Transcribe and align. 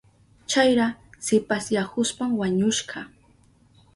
Chayra 0.51 0.87
shipasyahushpan 1.25 2.31
wañushka. 2.39 2.99